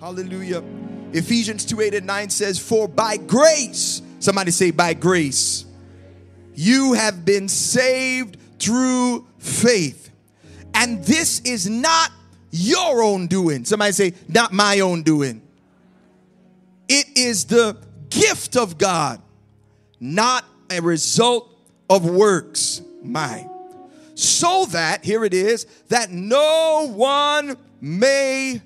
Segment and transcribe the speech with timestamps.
[0.00, 0.62] Hallelujah.
[1.12, 5.64] Ephesians 2 8 and 9 says, For by grace, somebody say, by grace,
[6.54, 10.10] you have been saved through faith.
[10.74, 12.10] And this is not
[12.50, 13.64] your own doing.
[13.64, 15.40] Somebody say, not my own doing.
[16.88, 17.78] It is the
[18.10, 19.22] gift of God,
[19.98, 21.50] not a result
[21.88, 22.82] of works.
[23.02, 23.48] My.
[24.14, 28.60] So that, here it is, that no one may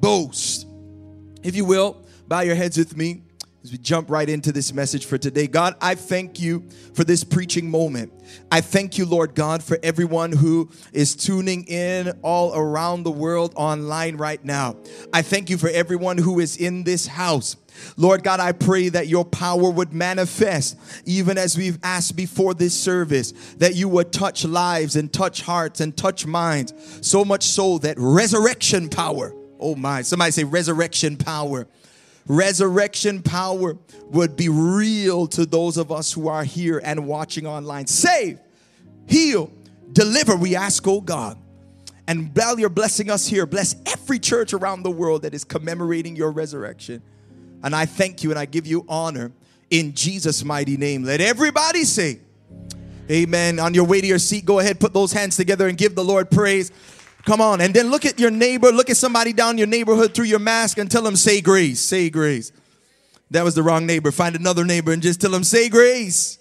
[0.00, 0.66] boast.
[1.42, 3.22] If you will, bow your heads with me
[3.66, 5.48] as we jump right into this message for today.
[5.48, 8.12] God, I thank you for this preaching moment.
[8.52, 13.52] I thank you, Lord God, for everyone who is tuning in all around the world
[13.56, 14.76] online right now.
[15.12, 17.56] I thank you for everyone who is in this house.
[17.96, 22.72] Lord God, I pray that your power would manifest, even as we've asked before this
[22.72, 27.78] service, that you would touch lives and touch hearts and touch minds, so much so
[27.78, 31.66] that resurrection power, oh my, somebody say resurrection power
[32.28, 33.76] resurrection power
[34.10, 37.86] would be real to those of us who are here and watching online.
[37.86, 38.40] Save,
[39.06, 39.50] heal,
[39.92, 41.38] deliver, we ask, oh God.
[42.08, 46.14] And while you're blessing us here, bless every church around the world that is commemorating
[46.14, 47.02] your resurrection.
[47.64, 49.32] And I thank you and I give you honor
[49.70, 51.02] in Jesus' mighty name.
[51.02, 52.20] Let everybody say,
[53.08, 53.60] Amen.
[53.60, 56.02] On your way to your seat, go ahead, put those hands together and give the
[56.02, 56.72] Lord praise.
[57.26, 57.60] Come on.
[57.60, 60.78] And then look at your neighbor, look at somebody down your neighborhood through your mask
[60.78, 62.52] and tell them, say grace, say grace.
[63.32, 64.12] That was the wrong neighbor.
[64.12, 66.38] Find another neighbor and just tell them, say grace.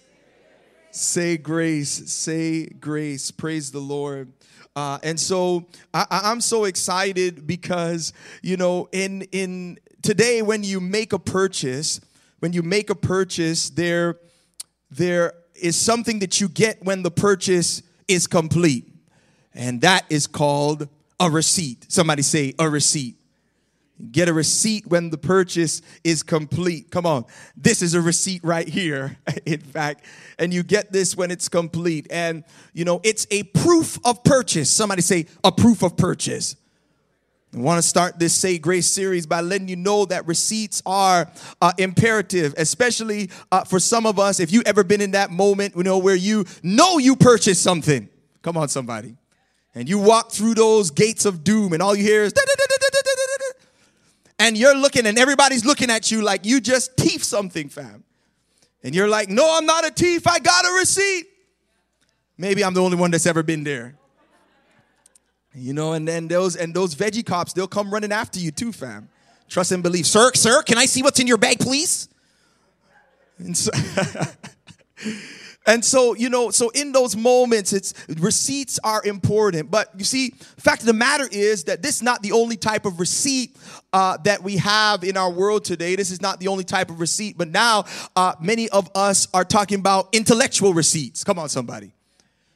[0.91, 3.31] Say grace, say grace.
[3.31, 4.31] Praise the Lord.
[4.75, 8.13] Uh, and so I, I'm so excited because,
[8.43, 11.99] you know, in, in today, when you make a purchase,
[12.39, 14.19] when you make a purchase, there,
[14.91, 18.94] there is something that you get when the purchase is complete
[19.55, 20.87] and that is called
[21.19, 21.85] a receipt.
[21.89, 23.15] Somebody say a receipt.
[24.11, 26.91] Get a receipt when the purchase is complete.
[26.91, 27.23] Come on.
[27.55, 30.03] This is a receipt right here, in fact.
[30.37, 32.05] And you get this when it's complete.
[32.09, 34.69] And, you know, it's a proof of purchase.
[34.69, 36.57] Somebody say a proof of purchase.
[37.53, 41.31] I want to start this Say Grace series by letting you know that receipts are
[41.61, 44.41] uh, imperative, especially uh, for some of us.
[44.41, 48.09] If you ever been in that moment, you know, where you know you purchased something.
[48.41, 49.15] Come on, somebody
[49.75, 52.33] and you walk through those gates of doom and all you hear is
[54.39, 58.03] and you're looking and everybody's looking at you like you just thief something fam.
[58.83, 60.25] And you're like no i'm not a thief.
[60.27, 61.25] I got a receipt.
[62.37, 63.95] Maybe i'm the only one that's ever been there.
[65.53, 68.71] You know and then those and those veggie cops they'll come running after you too
[68.71, 69.09] fam.
[69.49, 70.07] Trust and believe.
[70.07, 72.07] Sir sir can i see what's in your bag please?
[73.37, 73.71] And so
[75.67, 79.71] And so, you know, so in those moments, it's receipts are important.
[79.71, 82.85] But you see, fact of the matter is that this is not the only type
[82.85, 83.55] of receipt
[83.91, 85.95] uh, that we have in our world today.
[85.95, 87.37] This is not the only type of receipt.
[87.37, 91.23] But now, uh, many of us are talking about intellectual receipts.
[91.23, 91.93] Come on, somebody.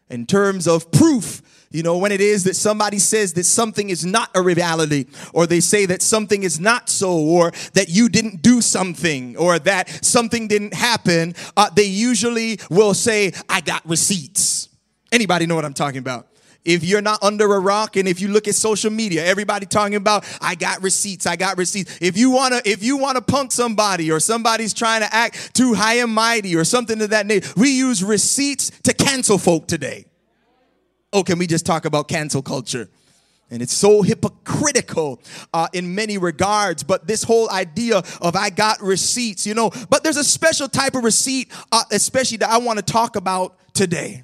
[0.10, 1.42] In terms of proof
[1.72, 5.46] you know, when it is that somebody says that something is not a reality, or
[5.46, 10.04] they say that something is not so, or that you didn't do something, or that
[10.04, 14.70] something didn't happen, uh, they usually will say, I got receipts.
[15.12, 16.28] Anybody know what I'm talking about?
[16.66, 19.96] If you're not under a rock and if you look at social media, everybody talking
[19.96, 21.98] about I got receipts, I got receipts.
[22.02, 25.56] If you want to if you want to punk somebody or somebody's trying to act
[25.56, 29.68] too high and mighty or something to that nature, we use receipts to cancel folk
[29.68, 30.06] today.
[31.12, 32.88] Oh, can we just talk about cancel culture?
[33.52, 35.22] And it's so hypocritical
[35.54, 36.84] uh, in many regards.
[36.84, 40.94] But this whole idea of I got receipts, you know, but there's a special type
[40.96, 44.24] of receipt, uh, especially that I want to talk about today.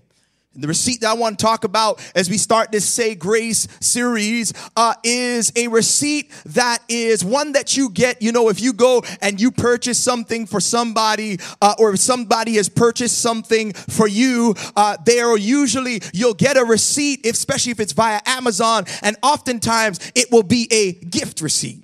[0.57, 4.53] The receipt that I want to talk about as we start this Say Grace series
[4.77, 9.03] uh, is a receipt that is one that you get, you know, if you go
[9.21, 14.55] and you purchase something for somebody uh, or if somebody has purchased something for you,
[14.75, 20.31] uh, there usually you'll get a receipt, especially if it's via Amazon, and oftentimes it
[20.31, 21.83] will be a gift receipt.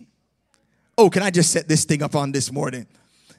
[0.98, 2.86] Oh, can I just set this thing up on this morning?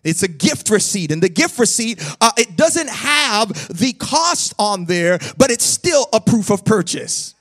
[0.04, 4.86] It's a gift receipt, and the gift receipt uh, it doesn't have the cost on
[4.86, 7.34] there, but it's still a proof of purchase.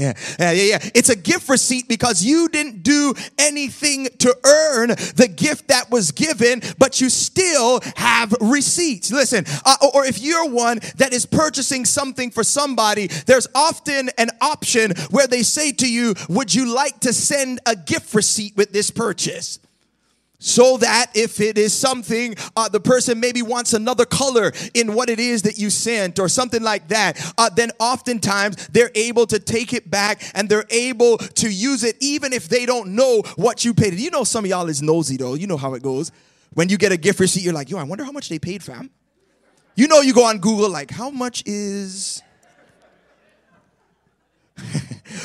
[0.00, 0.78] Yeah, yeah, yeah.
[0.94, 6.10] It's a gift receipt because you didn't do anything to earn the gift that was
[6.12, 9.12] given, but you still have receipts.
[9.12, 14.30] Listen, uh, or if you're one that is purchasing something for somebody, there's often an
[14.40, 18.72] option where they say to you, Would you like to send a gift receipt with
[18.72, 19.58] this purchase?
[20.40, 25.08] So that if it is something uh, the person maybe wants another color in what
[25.08, 29.38] it is that you sent or something like that uh, then oftentimes they're able to
[29.38, 33.64] take it back and they're able to use it even if they don't know what
[33.64, 33.94] you paid.
[33.94, 35.34] You know some of y'all is nosy though.
[35.34, 36.10] You know how it goes.
[36.54, 38.62] When you get a gift receipt you're like yo i wonder how much they paid
[38.62, 38.90] fam.
[39.76, 42.22] You know you go on google like how much is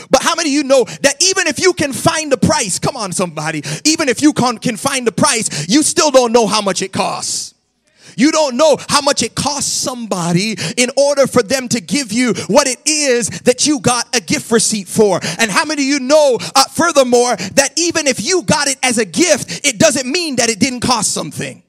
[0.10, 2.96] but how many of you know that even if you can find the price, come
[2.96, 6.82] on, somebody, even if you can, find the price, you still don't know how much
[6.82, 7.54] it costs.
[8.18, 12.34] You don't know how much it costs somebody in order for them to give you
[12.48, 15.20] what it is that you got a gift receipt for.
[15.40, 18.98] And how many of you know, uh, furthermore, that even if you got it as
[18.98, 21.62] a gift, it doesn't mean that it didn't cost something.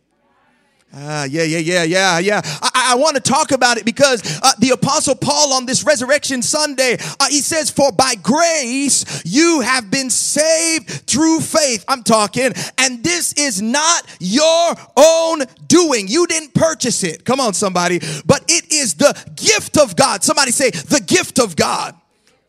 [0.99, 2.41] Ah, yeah, yeah, yeah, yeah, yeah.
[2.63, 6.41] I, I want to talk about it because uh, the Apostle Paul on this Resurrection
[6.41, 11.85] Sunday, uh, he says, For by grace you have been saved through faith.
[11.87, 16.09] I'm talking, and this is not your own doing.
[16.09, 17.27] You didn't purchase it.
[17.27, 17.99] Come on, somebody.
[18.25, 20.25] But it is the gift of God.
[20.25, 21.95] Somebody say, The gift of God.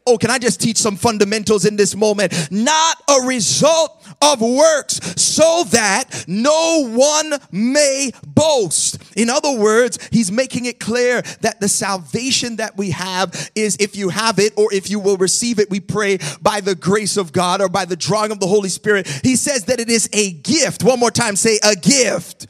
[0.07, 2.33] Oh, can I just teach some fundamentals in this moment?
[2.49, 9.03] Not a result of works, so that no one may boast.
[9.17, 13.97] In other words, he's making it clear that the salvation that we have is if
[13.97, 17.33] you have it or if you will receive it, we pray by the grace of
[17.33, 19.07] God or by the drawing of the Holy Spirit.
[19.23, 20.85] He says that it is a gift.
[20.85, 22.47] One more time, say a gift.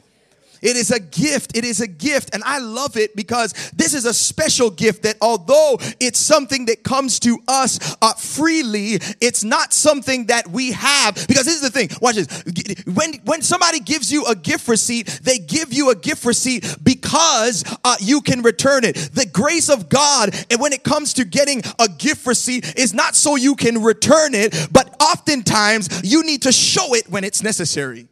[0.62, 1.56] It is a gift.
[1.56, 2.34] It is a gift.
[2.34, 6.82] And I love it because this is a special gift that although it's something that
[6.82, 11.14] comes to us uh, freely, it's not something that we have.
[11.26, 11.90] Because this is the thing.
[12.00, 12.84] Watch this.
[12.86, 17.64] When, when somebody gives you a gift receipt, they give you a gift receipt because
[17.84, 18.96] uh, you can return it.
[18.96, 23.14] The grace of God, and when it comes to getting a gift receipt, is not
[23.14, 28.08] so you can return it, but oftentimes you need to show it when it's necessary.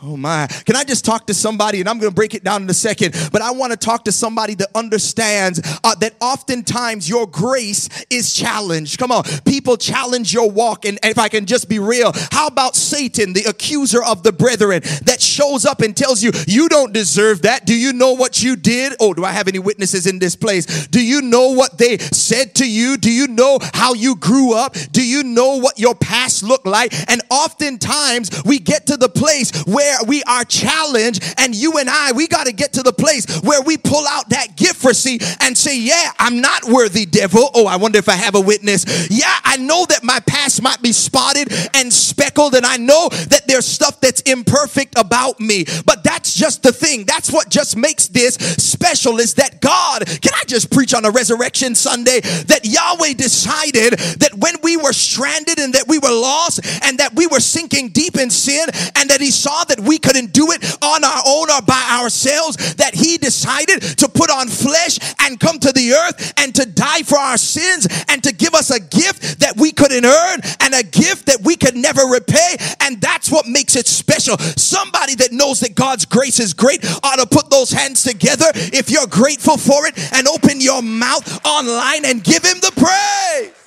[0.00, 0.46] Oh my.
[0.64, 1.80] Can I just talk to somebody?
[1.80, 3.16] And I'm going to break it down in a second.
[3.32, 8.32] But I want to talk to somebody that understands uh, that oftentimes your grace is
[8.32, 8.96] challenged.
[8.98, 9.24] Come on.
[9.44, 10.84] People challenge your walk.
[10.84, 14.82] And if I can just be real, how about Satan, the accuser of the brethren,
[15.06, 17.66] that shows up and tells you, you don't deserve that.
[17.66, 18.92] Do you know what you did?
[19.00, 20.86] Oh, do I have any witnesses in this place?
[20.86, 22.98] Do you know what they said to you?
[22.98, 24.74] Do you know how you grew up?
[24.92, 26.94] Do you know what your past looked like?
[27.10, 31.88] And oftentimes we get to the place where where we are challenged, and you and
[31.88, 35.22] I, we got to get to the place where we pull out that gift receipt
[35.40, 37.50] and say, Yeah, I'm not worthy, devil.
[37.54, 39.08] Oh, I wonder if I have a witness.
[39.10, 43.42] Yeah, I know that my past might be spotted and speckled, and I know that
[43.46, 47.04] there's stuff that's imperfect about me, but that's just the thing.
[47.04, 51.10] That's what just makes this special is that God, can I just preach on a
[51.10, 52.20] resurrection Sunday?
[52.20, 57.14] That Yahweh decided that when we were stranded and that we were lost and that
[57.14, 60.50] we were sinking deep in sin and that He saw that that we couldn't do
[60.50, 65.38] it on our own or by ourselves, that He decided to put on flesh and
[65.38, 68.80] come to the earth and to die for our sins and to give us a
[68.80, 72.56] gift that we couldn't earn and a gift that we could never repay.
[72.80, 74.38] And that's what makes it special.
[74.38, 78.90] Somebody that knows that God's grace is great ought to put those hands together if
[78.90, 83.57] you're grateful for it and open your mouth online and give Him the praise.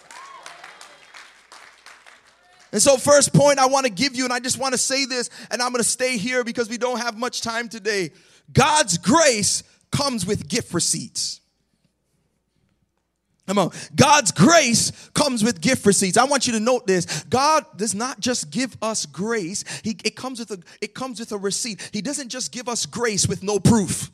[2.71, 5.05] And so, first point I want to give you, and I just want to say
[5.05, 8.11] this, and I'm going to stay here because we don't have much time today.
[8.53, 11.41] God's grace comes with gift receipts.
[13.47, 13.71] Come on.
[13.95, 16.17] God's grace comes with gift receipts.
[16.17, 17.23] I want you to note this.
[17.23, 19.65] God does not just give us grace.
[19.83, 21.89] He, it comes with a it comes with a receipt.
[21.91, 24.09] He doesn't just give us grace with no proof.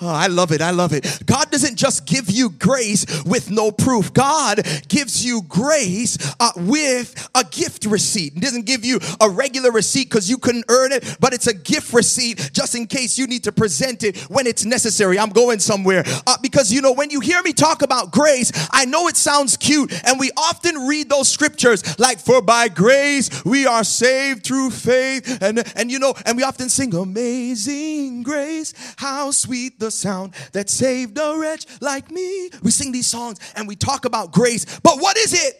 [0.00, 0.60] Oh, I love it.
[0.60, 1.22] I love it.
[1.26, 4.12] God doesn't just give you grace with no proof.
[4.12, 8.34] God gives you grace uh, with a gift receipt.
[8.34, 11.54] He doesn't give you a regular receipt because you couldn't earn it, but it's a
[11.54, 15.18] gift receipt just in case you need to present it when it's necessary.
[15.18, 16.02] I'm going somewhere.
[16.26, 19.56] Uh, because, you know, when you hear me talk about grace, I know it sounds
[19.56, 24.70] cute, and we often read those scriptures like, For by grace we are saved through
[24.70, 25.38] faith.
[25.42, 30.70] And, and you know, and we often sing, Amazing grace, how sweet the sound that
[30.70, 32.50] saved a wretch like me.
[32.62, 35.58] We sing these songs and we talk about grace, but what is it?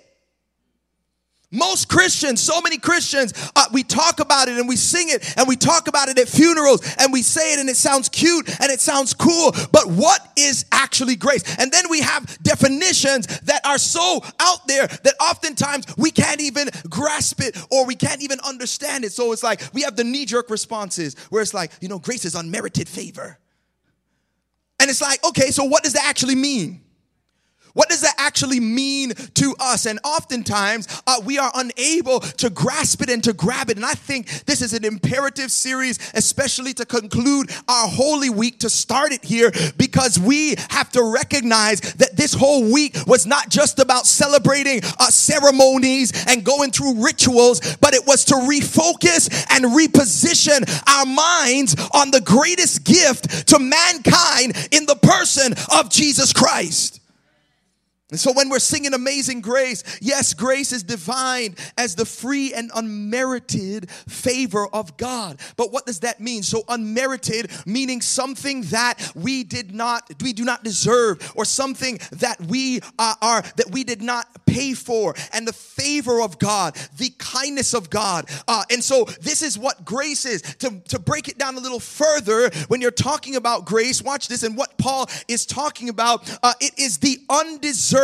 [1.55, 5.47] Most Christians, so many Christians, uh, we talk about it and we sing it and
[5.47, 8.73] we talk about it at funerals and we say it and it sounds cute and
[8.73, 9.52] it sounds cool.
[9.71, 11.45] But what is actually grace?
[11.59, 16.71] And then we have definitions that are so out there that oftentimes we can't even
[16.88, 19.12] grasp it or we can't even understand it.
[19.12, 22.25] So it's like we have the knee jerk responses where it's like, you know, grace
[22.25, 23.38] is unmerited favor.
[24.83, 26.81] And it's like, okay, so what does that actually mean?
[27.75, 29.87] What does that actually mean to us?
[29.87, 33.76] And oftentimes uh, we are unable to grasp it and to grab it.
[33.76, 38.71] And I think this is an imperative series, especially to conclude our Holy Week, to
[38.71, 43.79] start it here, because we have to recognize that this whole week was not just
[43.79, 50.62] about celebrating uh, ceremonies and going through rituals, but it was to refocus and reposition
[50.88, 57.01] our minds on the greatest gift to mankind in the person of Jesus Christ.
[58.12, 62.71] And so when we're singing Amazing Grace, yes, grace is defined as the free and
[62.75, 65.40] unmerited favor of God.
[65.57, 66.42] But what does that mean?
[66.42, 72.38] So unmerited meaning something that we did not, we do not deserve, or something that
[72.38, 75.14] we uh, are, that we did not pay for.
[75.33, 78.28] And the favor of God, the kindness of God.
[78.47, 80.42] Uh, and so this is what grace is.
[80.42, 84.42] To, to break it down a little further, when you're talking about grace, watch this,
[84.42, 88.01] and what Paul is talking about, uh, it is the undeserved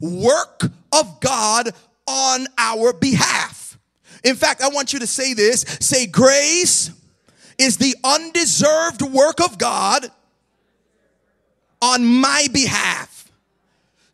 [0.00, 0.62] work
[0.92, 1.70] of God
[2.06, 3.78] on our behalf.
[4.24, 6.90] In fact, I want you to say this say, grace
[7.58, 10.06] is the undeserved work of God
[11.80, 13.10] on my behalf.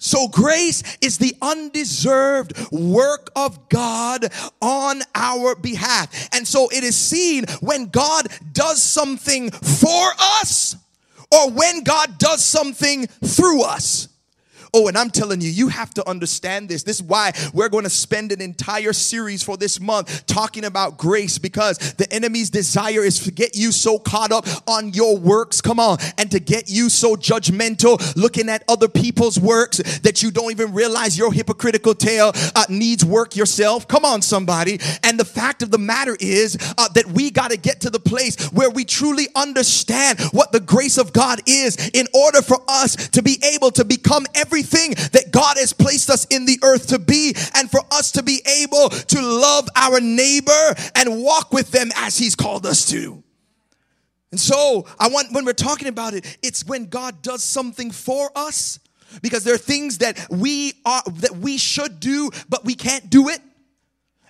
[0.03, 6.31] So, grace is the undeserved work of God on our behalf.
[6.33, 10.75] And so, it is seen when God does something for us
[11.31, 14.09] or when God does something through us.
[14.73, 16.83] Oh, and I'm telling you, you have to understand this.
[16.85, 20.97] This is why we're going to spend an entire series for this month talking about
[20.97, 25.61] grace because the enemy's desire is to get you so caught up on your works,
[25.61, 30.31] come on, and to get you so judgmental looking at other people's works that you
[30.31, 33.89] don't even realize your hypocritical tail uh, needs work yourself.
[33.89, 34.79] Come on, somebody.
[35.03, 38.01] And the fact of the matter is uh, that we got to get to the
[38.01, 43.09] place where we truly understand what the grace of God is in order for us
[43.09, 46.89] to be able to become every everything that God has placed us in the earth
[46.89, 51.71] to be, and for us to be able to love our neighbor and walk with
[51.71, 53.23] them as He's called us to.
[54.31, 58.31] And so, I want when we're talking about it, it's when God does something for
[58.37, 58.79] us
[59.23, 63.29] because there are things that we are that we should do but we can't do
[63.29, 63.41] it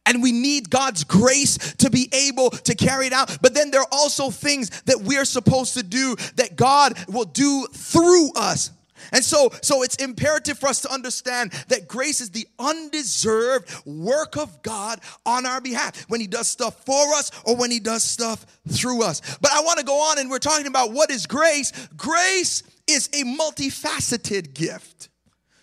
[0.06, 3.36] and we need God's grace to be able to carry it out.
[3.42, 7.66] But then there are also things that we're supposed to do that God will do
[7.74, 8.70] through us.
[9.12, 14.36] And so, so it's imperative for us to understand that grace is the undeserved work
[14.36, 18.02] of God on our behalf when He does stuff for us or when He does
[18.02, 19.20] stuff through us.
[19.40, 21.72] But I want to go on and we're talking about what is grace.
[21.96, 25.08] Grace is a multifaceted gift.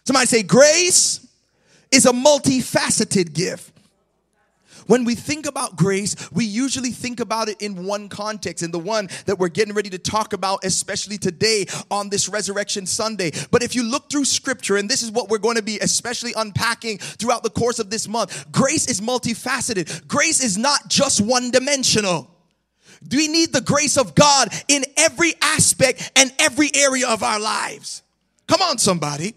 [0.05, 1.27] Somebody say, grace
[1.91, 3.76] is a multifaceted gift.
[4.87, 8.79] When we think about grace, we usually think about it in one context, in the
[8.79, 13.31] one that we're getting ready to talk about, especially today on this Resurrection Sunday.
[13.51, 16.33] But if you look through scripture, and this is what we're going to be especially
[16.35, 20.07] unpacking throughout the course of this month, grace is multifaceted.
[20.07, 22.31] Grace is not just one dimensional.
[23.11, 28.01] We need the grace of God in every aspect and every area of our lives.
[28.47, 29.35] Come on, somebody.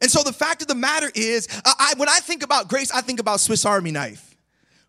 [0.00, 3.00] And so the fact of the matter is, I, when I think about grace, I
[3.00, 4.27] think about Swiss Army knife.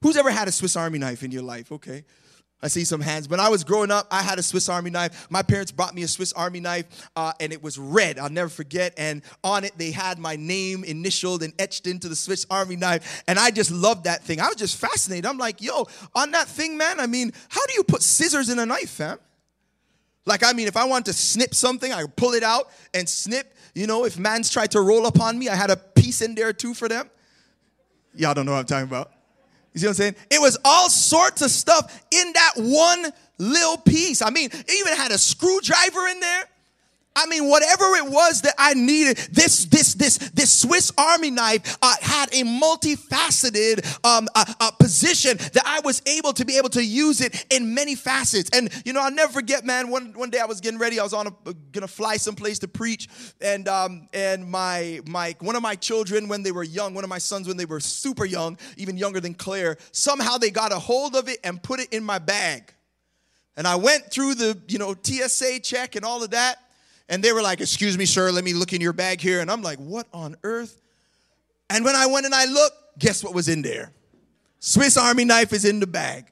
[0.02, 1.72] Who's ever had a Swiss Army knife in your life?
[1.72, 2.04] Okay.
[2.62, 3.30] I see some hands.
[3.30, 5.28] When I was growing up, I had a Swiss Army knife.
[5.30, 8.20] My parents brought me a Swiss Army knife, uh, and it was red.
[8.20, 8.94] I'll never forget.
[8.98, 13.24] And on it, they had my name initialed and etched into the Swiss Army knife.
[13.28, 14.42] And I just loved that thing.
[14.42, 15.26] I was just fascinated.
[15.26, 18.60] I'm like, yo, on that thing, man, I mean, how do you put scissors in
[18.60, 19.20] a knife, fam?
[20.26, 23.54] Like, I mean, if I want to snip something, I pull it out and snip.
[23.74, 26.52] You know, if man's tried to roll upon me, I had a piece in there
[26.52, 27.10] too for them.
[28.14, 29.12] Y'all don't know what I'm talking about.
[29.82, 30.16] You see what I'm saying?
[30.30, 34.22] It was all sorts of stuff in that one little piece.
[34.22, 36.44] I mean, it even had a screwdriver in there.
[37.16, 41.78] I mean, whatever it was that I needed, this this this this Swiss Army knife
[41.82, 46.70] uh, had a multifaceted um, uh, uh, position that I was able to be able
[46.70, 48.50] to use it in many facets.
[48.54, 49.90] And you know, I'll never forget, man.
[49.90, 51.00] One one day I was getting ready.
[51.00, 53.10] I was on a, gonna fly someplace to preach,
[53.42, 57.10] and um, and my my one of my children when they were young, one of
[57.10, 60.80] my sons when they were super young, even younger than Claire, somehow they got a
[60.80, 62.74] hold of it and put it in my bag.
[63.58, 66.60] And I went through the you know TSA check and all of that.
[67.10, 69.42] And they were like, Excuse me, sir, let me look in your bag here.
[69.42, 70.80] And I'm like, What on earth?
[71.70, 73.92] And when I went and I looked, guess what was in there?
[74.60, 76.26] Swiss Army knife is in the bag.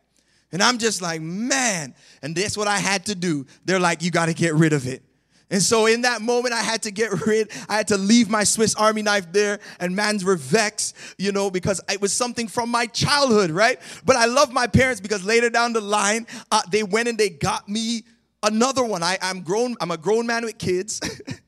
[0.51, 1.95] And I'm just like, Man.
[2.21, 3.45] And that's what I had to do.
[3.65, 5.01] They're like, You got to get rid of it.
[5.49, 8.43] And so in that moment, I had to get rid, I had to leave my
[8.43, 12.69] Swiss Army knife there, and mans were vexed, you know, because it was something from
[12.69, 13.79] my childhood, right?
[14.05, 17.29] But I love my parents because later down the line, uh, they went and they
[17.29, 18.03] got me
[18.43, 20.99] Another one, I, I'm grown, I'm a grown man with kids.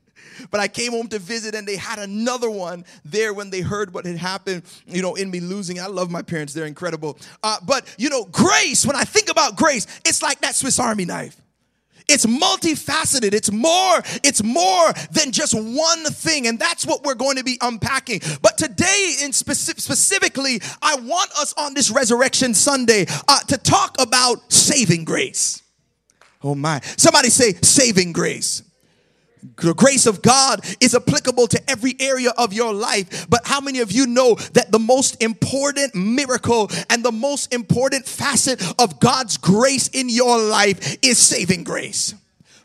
[0.50, 3.92] but I came home to visit and they had another one there when they heard
[3.92, 5.80] what had happened, you know, in me losing.
[5.80, 7.18] I love my parents, they're incredible.
[7.42, 11.04] Uh, but, you know, grace, when I think about grace, it's like that Swiss Army
[11.04, 11.40] knife.
[12.08, 13.34] It's multifaceted.
[13.34, 16.48] It's more, it's more than just one thing.
[16.48, 18.20] And that's what we're going to be unpacking.
[18.42, 23.94] But today, in specific, specifically, I want us on this Resurrection Sunday uh, to talk
[24.00, 25.62] about saving grace.
[26.42, 26.80] Oh my.
[26.96, 28.62] Somebody say saving grace.
[29.56, 33.26] The grace of God is applicable to every area of your life.
[33.28, 38.06] But how many of you know that the most important miracle and the most important
[38.06, 42.14] facet of God's grace in your life is saving grace?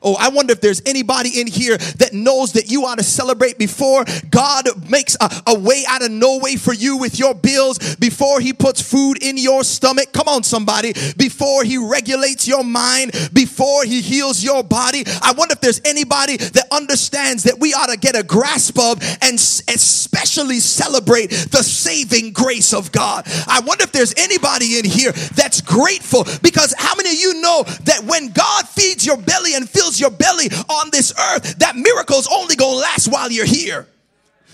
[0.06, 3.58] Oh, I wonder if there's anybody in here that knows that you ought to celebrate
[3.58, 7.96] before God makes a, a, way out of no way for you with your bills,
[7.96, 10.14] before He puts food in your stomach.
[10.14, 10.94] Come on, somebody.
[11.18, 15.04] Before He regulates your mind, before He heals your body.
[15.24, 19.02] I wonder if there's anybody that understands that we ought to get a grasp of
[19.24, 23.24] and especially celebrate the saving grace of God.
[23.48, 27.64] I wonder if there's anybody in here that's grateful because how many of you know
[27.86, 31.76] that when God feeds your belly and fills fills your belly on this earth, that
[31.76, 33.88] miracle's only gonna last while you're here.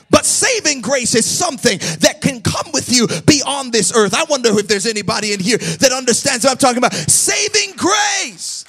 [0.10, 4.14] But saving grace is something that can come with you beyond this earth.
[4.14, 6.94] I wonder if there's anybody in here that understands what I'm talking about.
[6.94, 8.66] Saving grace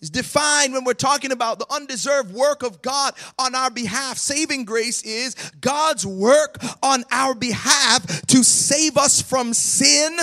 [0.00, 4.16] is defined when we're talking about the undeserved work of God on our behalf.
[4.16, 10.16] Saving grace is God's work on our behalf to save us from sin,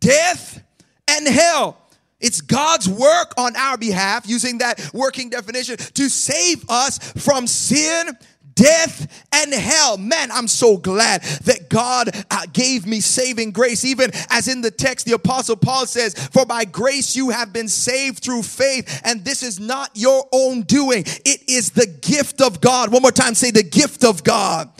[0.00, 0.64] death,
[1.06, 1.83] and hell.
[2.24, 8.16] It's God's work on our behalf, using that working definition, to save us from sin,
[8.54, 9.98] death and hell.
[9.98, 13.84] Man, I'm so glad that God uh, gave me saving grace.
[13.84, 17.68] Even as in the text, the apostle Paul says, For by grace you have been
[17.68, 21.04] saved through faith, and this is not your own doing.
[21.26, 22.90] It is the gift of God.
[22.90, 24.70] One more time, say the gift of God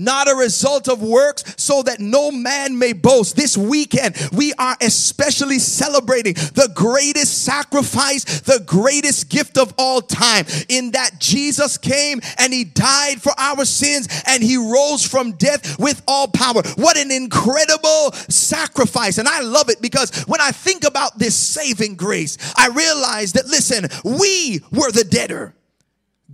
[0.00, 3.36] not a result of works, so that no man may boast.
[3.36, 10.46] This weekend, we are especially celebrating the greatest sacrifice, the greatest gift of all time,
[10.68, 15.78] in that Jesus came and he died for our sins and he rose from death
[15.78, 16.62] with all power.
[16.76, 19.18] What an incredible sacrifice.
[19.18, 23.46] And I love it because when I think about this saving grace, I realize that,
[23.46, 25.54] listen, we were the debtor,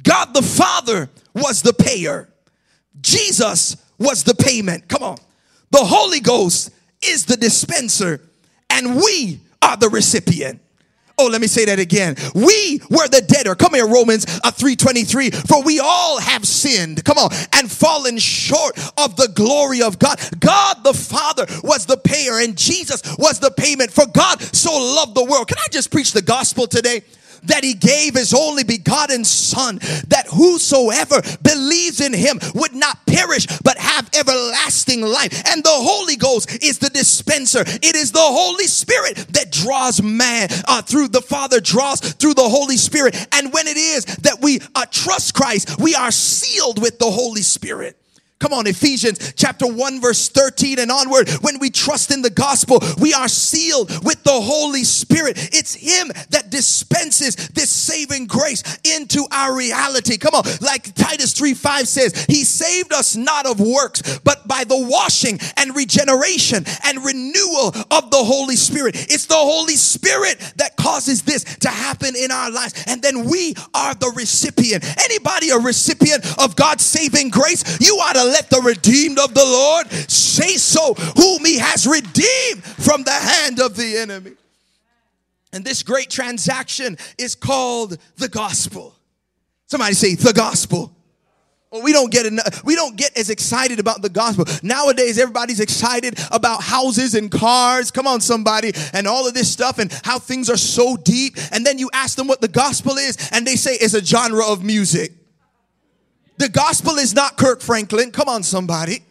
[0.02, 2.28] God the Father was the payer.
[3.06, 4.88] Jesus was the payment.
[4.88, 5.18] Come on.
[5.70, 8.20] The Holy Ghost is the dispenser,
[8.68, 10.60] and we are the recipient.
[11.18, 12.16] Oh, let me say that again.
[12.34, 13.54] We were the debtor.
[13.54, 15.32] Come here, Romans uh, 3:23.
[15.48, 17.04] For we all have sinned.
[17.04, 20.18] Come on, and fallen short of the glory of God.
[20.40, 23.92] God the Father was the payer, and Jesus was the payment.
[23.92, 25.46] For God so loved the world.
[25.46, 27.02] Can I just preach the gospel today?
[27.44, 33.46] That he gave his only begotten son that whosoever believes in him would not perish
[33.62, 35.42] but have everlasting life.
[35.48, 37.60] And the holy ghost is the dispenser.
[37.60, 42.48] It is the holy spirit that draws man uh, through the father draws through the
[42.48, 43.14] holy spirit.
[43.32, 47.42] And when it is that we uh, trust christ we are sealed with the holy
[47.42, 47.96] spirit
[48.38, 51.30] Come on, Ephesians chapter 1, verse 13 and onward.
[51.40, 55.38] When we trust in the gospel, we are sealed with the Holy Spirit.
[55.54, 60.18] It's Him that dispenses this saving grace into our reality.
[60.18, 64.64] Come on, like Titus 3 5 says, He saved us not of works, but by
[64.64, 68.96] the washing and regeneration and renewal of the Holy Spirit.
[69.10, 72.84] It's the Holy Spirit that causes this to happen in our lives.
[72.86, 74.84] And then we are the recipient.
[75.02, 77.80] Anybody a recipient of God's saving grace?
[77.80, 82.64] You ought to let the redeemed of the Lord say so, whom he has redeemed
[82.64, 84.32] from the hand of the enemy.
[85.52, 88.94] And this great transaction is called the gospel.
[89.66, 90.92] Somebody say the gospel.
[91.70, 94.44] Well, we don't get enough, we don't get as excited about the gospel.
[94.62, 97.90] Nowadays, everybody's excited about houses and cars.
[97.90, 101.36] Come on, somebody, and all of this stuff and how things are so deep.
[101.50, 104.46] And then you ask them what the gospel is, and they say it's a genre
[104.46, 105.12] of music.
[106.38, 108.10] The gospel is not Kirk Franklin.
[108.10, 109.02] Come on, somebody.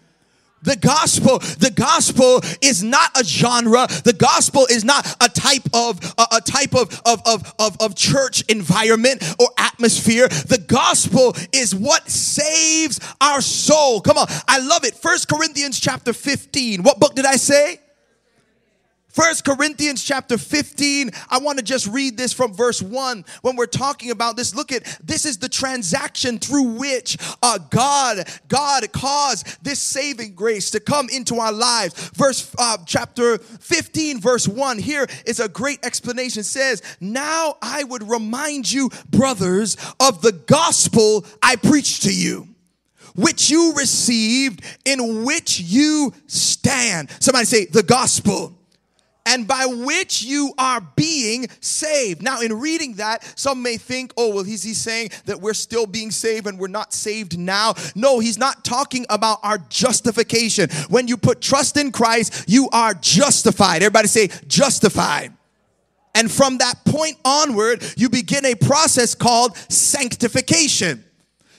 [0.66, 3.88] The gospel, the gospel is not a genre.
[4.04, 7.96] The gospel is not a type of a, a type of, of, of, of, of
[7.96, 10.28] church environment or atmosphere.
[10.28, 14.02] The gospel is what saves our soul.
[14.02, 14.26] Come on.
[14.48, 14.96] I love it.
[14.96, 16.82] First Corinthians chapter 15.
[16.82, 17.80] What book did I say?
[19.16, 21.10] First Corinthians chapter 15.
[21.30, 24.54] I want to just read this from verse 1 when we're talking about this.
[24.54, 30.70] Look at this is the transaction through which uh, God God caused this saving grace
[30.72, 32.10] to come into our lives.
[32.10, 36.42] Verse uh, chapter 15 verse 1 here is a great explanation.
[36.42, 42.50] It says, "Now I would remind you brothers of the gospel I preached to you."
[43.16, 47.10] Which you received, in which you stand.
[47.22, 48.55] Somebody say, the gospel
[49.26, 52.22] and by which you are being saved.
[52.22, 55.88] Now, in reading that, some may think, oh, well, is he saying that we're still
[55.88, 57.74] being saved and we're not saved now?
[57.96, 60.70] No, he's not talking about our justification.
[60.90, 63.78] When you put trust in Christ, you are justified.
[63.78, 65.34] Everybody say, justified.
[66.14, 71.05] And from that point onward, you begin a process called sanctification.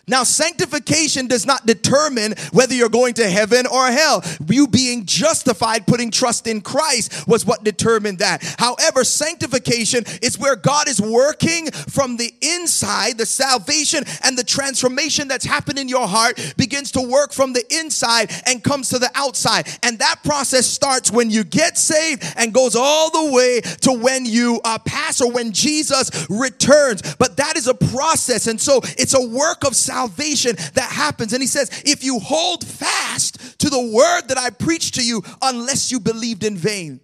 [0.09, 4.23] Now, sanctification does not determine whether you're going to heaven or hell.
[4.49, 8.45] You being justified, putting trust in Christ, was what determined that.
[8.57, 15.27] However, sanctification is where God is working from the inside, the salvation and the transformation
[15.27, 19.11] that's happened in your heart begins to work from the inside and comes to the
[19.17, 19.67] outside.
[19.83, 24.25] And that process starts when you get saved and goes all the way to when
[24.25, 27.17] you uh, pass or when Jesus returns.
[27.17, 28.47] But that is a process.
[28.47, 31.33] And so it's a work of salvation salvation that happens.
[31.33, 35.23] And he says, if you hold fast to the word that I preached to you,
[35.41, 37.01] unless you believed in vain.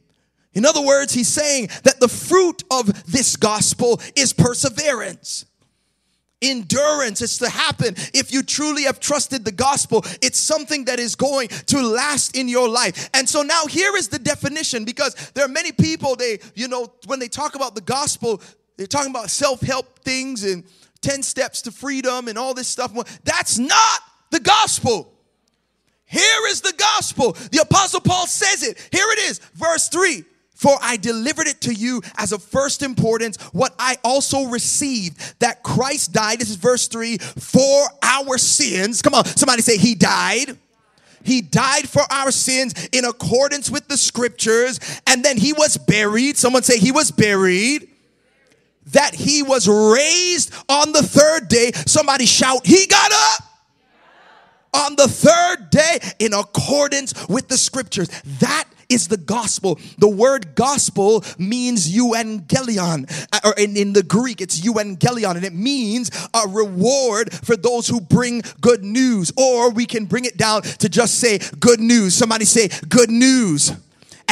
[0.53, 5.47] In other words, he's saying that the fruit of this gospel is perseverance
[6.45, 11.15] endurance is to happen if you truly have trusted the gospel it's something that is
[11.15, 15.45] going to last in your life and so now here is the definition because there
[15.45, 18.43] are many people they you know when they talk about the gospel
[18.77, 20.65] they're talking about self-help things and
[21.03, 22.93] 10 steps to freedom and all this stuff.
[23.25, 25.13] That's not the gospel.
[26.05, 27.33] Here is the gospel.
[27.51, 28.77] The apostle Paul says it.
[28.91, 30.25] Here it is, verse 3.
[30.55, 35.65] For I delivered it to you as of first importance, what I also received that
[35.65, 36.39] Christ died.
[36.39, 39.03] This is verse 3 for our sins.
[39.03, 40.57] Come on, somebody say, He died.
[41.25, 46.37] He died for our sins in accordance with the scriptures, and then He was buried.
[46.37, 47.89] Someone say, He was buried
[48.93, 51.73] that he was raised on the third day.
[51.87, 53.53] Somebody shout, He got up
[54.75, 58.09] on the third day in accordance with the scriptures.
[58.41, 59.79] That is the gospel.
[59.99, 65.55] The word gospel means euangelion, uh, or in, in the Greek, it's euangelion, and it
[65.55, 69.33] means a reward for those who bring good news.
[69.37, 72.15] Or we can bring it down to just say good news.
[72.15, 73.73] Somebody say good news.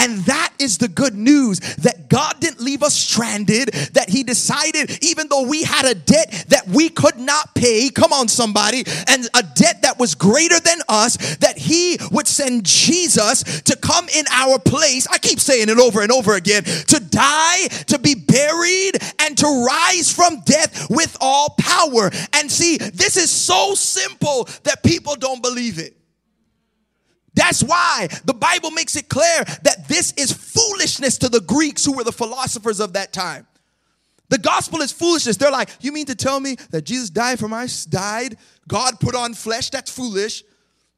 [0.01, 4.99] And that is the good news that God didn't leave us stranded, that He decided,
[5.05, 9.29] even though we had a debt that we could not pay, come on, somebody, and
[9.35, 14.25] a debt that was greater than us, that He would send Jesus to come in
[14.31, 15.07] our place.
[15.07, 19.67] I keep saying it over and over again to die, to be buried, and to
[19.67, 22.11] rise from death with all power.
[22.33, 26.00] And see, this is so simple that people don't believe it.
[27.35, 31.93] That's why the Bible makes it clear that this is foolishness to the Greeks who
[31.93, 33.47] were the philosophers of that time.
[34.31, 35.37] The gospel is foolishness.
[35.37, 38.37] They're like, you mean to tell me that Jesus died for my died?
[38.69, 39.71] God put on flesh?
[39.71, 40.45] That's foolish.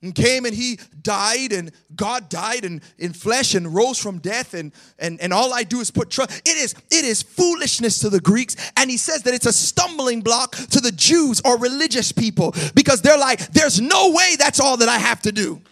[0.03, 4.53] And came and he died and God died and in flesh and rose from death
[4.53, 6.43] and, and, and all I do is put trust.
[6.45, 8.57] It is, it is foolishness to the Greeks.
[8.77, 13.01] And he says that it's a stumbling block to the Jews or religious people because
[13.01, 15.63] they're like, there's no way that's all that I have to do.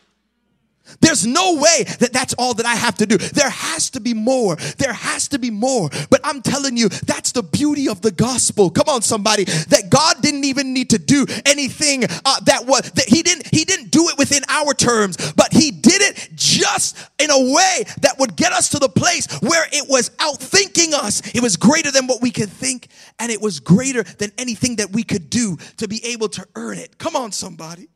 [1.00, 3.16] There's no way that that's all that I have to do.
[3.18, 4.57] There has to be more.
[4.79, 5.90] There has to be more.
[6.11, 8.70] But I'm telling you, that's the beauty of the gospel.
[8.70, 9.44] Come on, somebody.
[9.44, 13.64] That God didn't even need to do anything uh, that was that He didn't He
[13.64, 18.16] didn't do it within our terms, but He did it just in a way that
[18.18, 21.22] would get us to the place where it was outthinking us.
[21.35, 24.90] It was greater than what we could think, and it was greater than anything that
[24.90, 26.98] we could do to be able to earn it.
[26.98, 27.88] Come on, somebody.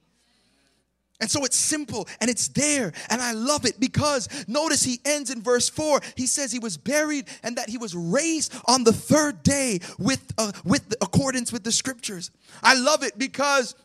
[1.20, 2.92] And so it's simple and it's there.
[3.08, 6.00] And I love it because notice he ends in verse 4.
[6.16, 10.22] He says he was buried and that he was raised on the third day with,
[10.38, 12.30] uh, with accordance with the scriptures.
[12.62, 13.76] I love it because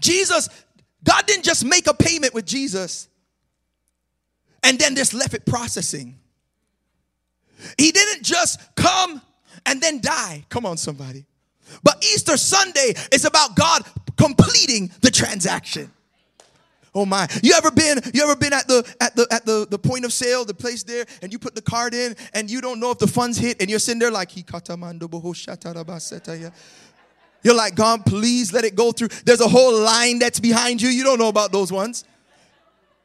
[0.00, 0.48] Jesus,
[1.04, 3.08] God didn't just make a payment with Jesus
[4.64, 6.18] and then just left it processing.
[7.76, 9.22] He didn't just come
[9.64, 10.44] and then die.
[10.48, 11.24] Come on, somebody.
[11.84, 13.84] But Easter Sunday is about God
[14.16, 15.92] completing the transaction.
[16.94, 17.28] Oh my.
[17.42, 20.12] You ever been you ever been at the at the at the, the point of
[20.12, 22.98] sale, the place there, and you put the card in and you don't know if
[22.98, 24.30] the funds hit and you're sitting there like
[27.44, 29.08] you're like, God, please let it go through.
[29.24, 30.88] There's a whole line that's behind you.
[30.88, 32.04] You don't know about those ones.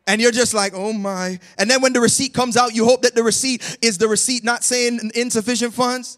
[0.08, 1.39] And you're just like, oh my.
[1.58, 4.43] And then when the receipt comes out, you hope that the receipt is the receipt
[4.43, 6.17] not saying insufficient funds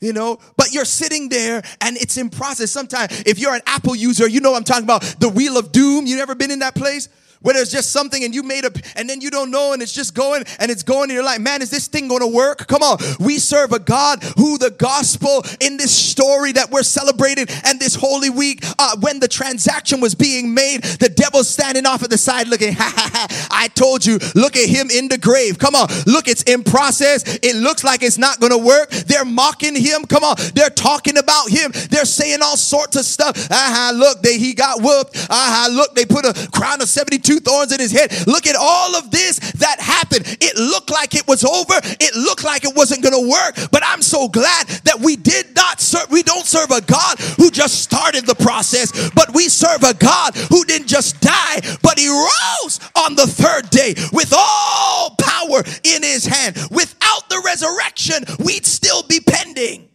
[0.00, 2.70] you know but you're sitting there and it's in process.
[2.70, 5.02] Sometimes if you're an apple user you know i'm talking about.
[5.20, 6.06] The wheel of doom.
[6.06, 7.08] You never been in that place
[7.40, 9.92] where there's just something and you made up and then you don't know and it's
[9.92, 12.66] just going and it's going and you're like man is this thing going to work?
[12.66, 12.98] Come on.
[13.18, 17.94] We serve a god who the gospel in this story that we're celebrating and this
[17.94, 22.18] holy week uh, when the transaction was being made the devil's standing off at the
[22.18, 25.58] side looking ha ha ha i told you look at him in the grave.
[25.58, 25.88] Come on.
[26.06, 27.38] Look it's in process.
[27.42, 28.90] It looks like it's not going to work.
[28.90, 30.04] They're mocking him.
[30.06, 30.36] Come on.
[30.54, 31.72] They're talking about him.
[31.90, 33.50] They're saying all sorts of stuff.
[33.50, 35.16] Aha look they he got whooped.
[35.30, 38.10] Aha look they put a crown of 72 two thorns in his head.
[38.26, 40.26] Look at all of this that happened.
[40.40, 41.74] It looked like it was over.
[42.00, 43.70] It looked like it wasn't going to work.
[43.70, 47.50] But I'm so glad that we did not serve, we don't serve a God who
[47.52, 52.08] just started the process, but we serve a God who didn't just die, but he
[52.08, 56.56] rose on the third day with all power in his hand.
[56.70, 59.89] Without the resurrection, we'd still be pending.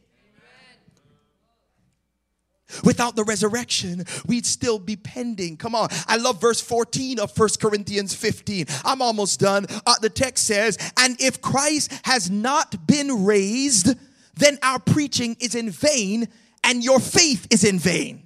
[2.86, 5.58] Without the resurrection, we'd still be pending.
[5.58, 5.90] Come on.
[6.08, 8.68] I love verse 14 of First Corinthians 15.
[8.86, 9.66] I'm almost done.
[9.86, 13.96] Uh, the text says, And if Christ has not been raised,
[14.36, 16.28] then our preaching is in vain
[16.64, 18.24] and your faith is in vain.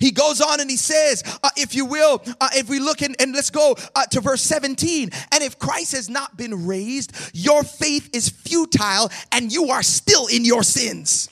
[0.00, 3.16] He goes on and he says, uh, if you will, uh, if we look in,
[3.18, 5.10] and let's go uh, to verse 17.
[5.32, 10.28] And if Christ has not been raised, your faith is futile and you are still
[10.28, 11.28] in your sins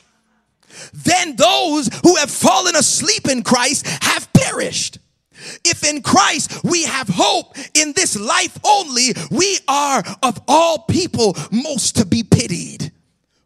[0.93, 4.99] then those who have fallen asleep in Christ have perished.
[5.65, 11.37] If in Christ we have hope in this life only, we are of all people
[11.51, 12.93] most to be pitied.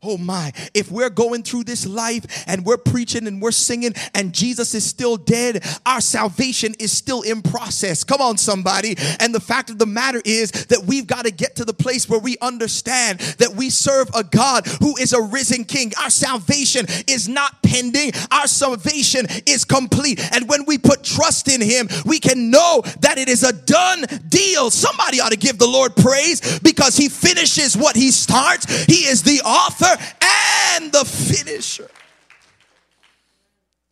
[0.04, 4.34] Oh my, if we're going through this life and we're preaching and we're singing and
[4.34, 8.04] Jesus is still dead, our salvation is still in process.
[8.04, 8.96] Come on, somebody.
[9.18, 12.06] And the fact of the matter is that we've got to get to the place
[12.08, 15.92] where we understand that we serve a God who is a risen king.
[16.02, 20.20] Our salvation is not pending, our salvation is complete.
[20.34, 24.04] And when we put trust in Him, we can know that it is a done
[24.28, 24.70] deal.
[24.70, 29.22] Somebody ought to give the Lord praise because He finishes what He starts, He is
[29.22, 31.90] the author and the finisher.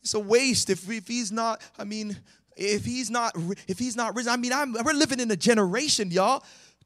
[0.02, 2.16] It's a waste if, if he's not, I mean,
[2.56, 3.36] if he's not,
[3.68, 4.32] if he's not risen.
[4.32, 6.42] I mean, I'm, we're living in a generation, y'all,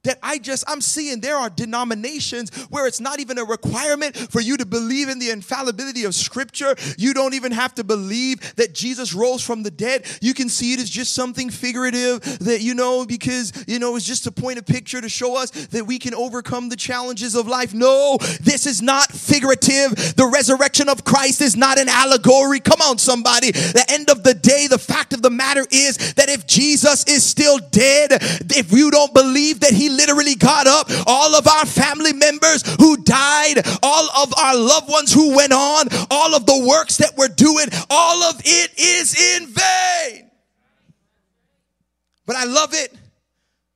[0.06, 4.40] that I just, I'm seeing there are denominations where it's not even a requirement for
[4.40, 6.74] you to believe in the infallibility of Scripture.
[6.96, 10.06] You don't even have to believe that Jesus rose from the dead.
[10.20, 14.06] You can see it as just something figurative that, you know, because, you know, it's
[14.06, 17.46] just to point a picture to show us that we can overcome the challenges of
[17.46, 17.74] life.
[17.74, 20.14] No, this is not figurative.
[20.16, 22.60] The resurrection of Christ is not an allegory.
[22.60, 23.50] Come on, somebody.
[23.50, 27.24] The end of the day, the fact of the matter is that if Jesus is
[27.24, 30.88] still dead, if you don't believe that he literally got up.
[31.06, 35.88] All of our family members who died, all of our loved ones who went on,
[36.10, 40.30] all of the works that we're doing, all of it is in vain.
[42.26, 42.92] But I love it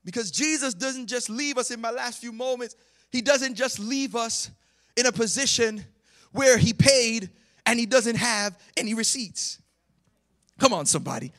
[0.05, 2.75] because Jesus doesn't just leave us in my last few moments,
[3.11, 4.51] He doesn't just leave us
[4.97, 5.85] in a position
[6.33, 7.31] where He paid
[7.67, 9.61] and He doesn't have any receipts.
[10.59, 11.33] Come on, somebody.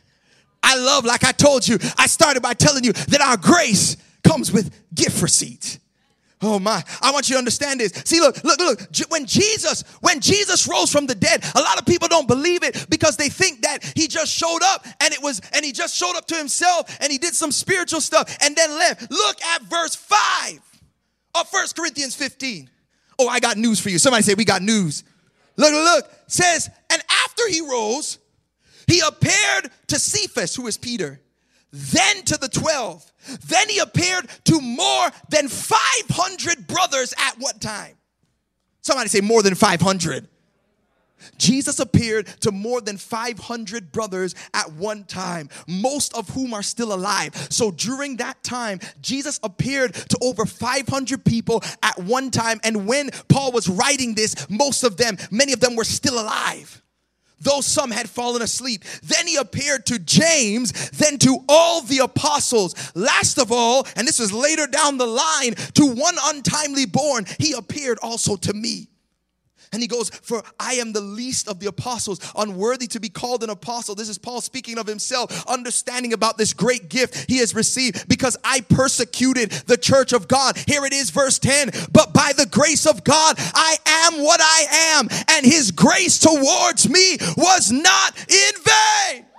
[0.63, 3.97] I love, like I told you, I started by telling you that our grace
[4.31, 5.79] comes with gift receipts.
[6.43, 7.91] Oh my, I want you to understand this.
[8.05, 8.81] See, look, look, look.
[9.09, 12.87] When Jesus, when Jesus rose from the dead, a lot of people don't believe it
[12.89, 16.15] because they think that he just showed up and it was, and he just showed
[16.15, 19.11] up to himself and he did some spiritual stuff and then left.
[19.11, 20.59] Look at verse 5
[21.35, 22.69] of First Corinthians 15.
[23.19, 23.99] Oh, I got news for you.
[23.99, 25.03] Somebody say, We got news.
[25.57, 26.11] Look, look, look.
[26.25, 28.17] Says, and after he rose,
[28.87, 31.19] he appeared to Cephas, who is Peter
[31.71, 33.11] then to the 12.
[33.47, 37.95] Then he appeared to more than 500 brothers at what time?
[38.81, 40.27] Somebody say more than 500.
[41.37, 46.93] Jesus appeared to more than 500 brothers at one time, most of whom are still
[46.93, 47.35] alive.
[47.51, 52.59] So during that time, Jesus appeared to over 500 people at one time.
[52.63, 56.81] And when Paul was writing this, most of them, many of them were still alive
[57.41, 58.83] though some had fallen asleep.
[59.03, 62.91] Then he appeared to James, then to all the apostles.
[62.95, 67.53] Last of all, and this was later down the line, to one untimely born, he
[67.53, 68.87] appeared also to me.
[69.73, 73.43] And he goes, For I am the least of the apostles, unworthy to be called
[73.43, 73.95] an apostle.
[73.95, 78.35] This is Paul speaking of himself, understanding about this great gift he has received because
[78.43, 80.57] I persecuted the church of God.
[80.57, 81.71] Here it is, verse 10.
[81.91, 86.89] But by the grace of God, I am what I am, and his grace towards
[86.89, 89.30] me was not in vain.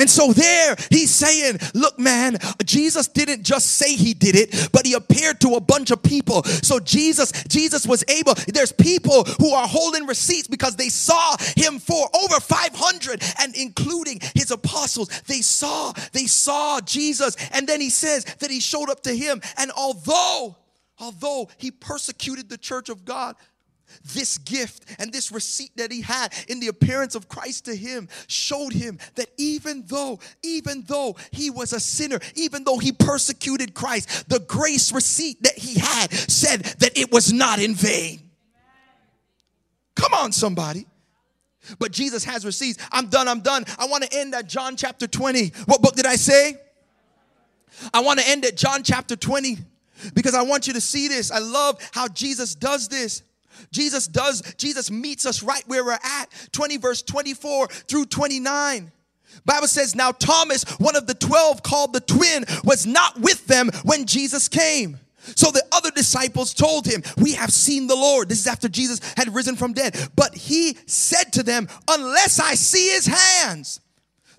[0.00, 4.86] And so there he's saying, look, man, Jesus didn't just say he did it, but
[4.86, 6.42] he appeared to a bunch of people.
[6.42, 11.78] So Jesus, Jesus was able, there's people who are holding receipts because they saw him
[11.78, 15.08] for over 500 and including his apostles.
[15.26, 17.36] They saw, they saw Jesus.
[17.52, 19.40] And then he says that he showed up to him.
[19.58, 20.56] And although,
[20.98, 23.36] although he persecuted the church of God,
[24.14, 28.08] this gift and this receipt that he had in the appearance of Christ to him
[28.26, 33.74] showed him that even though, even though he was a sinner, even though he persecuted
[33.74, 38.20] Christ, the grace receipt that he had said that it was not in vain.
[39.94, 40.86] Come on, somebody.
[41.78, 42.82] But Jesus has receipts.
[42.90, 43.64] I'm done, I'm done.
[43.78, 45.52] I want to end at John chapter 20.
[45.66, 46.54] What book did I say?
[47.92, 49.58] I want to end at John chapter 20
[50.14, 51.30] because I want you to see this.
[51.30, 53.22] I love how Jesus does this.
[53.70, 56.26] Jesus does, Jesus meets us right where we're at.
[56.52, 58.92] 20 verse 24 through 29.
[59.44, 63.70] Bible says, Now Thomas, one of the 12 called the twin, was not with them
[63.84, 64.98] when Jesus came.
[65.36, 68.28] So the other disciples told him, We have seen the Lord.
[68.28, 69.96] This is after Jesus had risen from dead.
[70.16, 73.80] But he said to them, Unless I see his hands,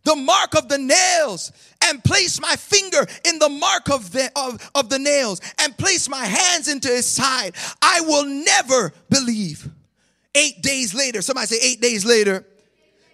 [0.04, 1.52] the mark of the nails
[1.86, 6.10] and place my finger in the mark of the, of, of the nails and place
[6.10, 9.70] my hands into his side, I will never believe.
[10.34, 12.46] Eight days later, somebody say eight days later,